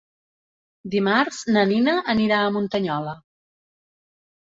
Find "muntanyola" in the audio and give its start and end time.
2.57-3.13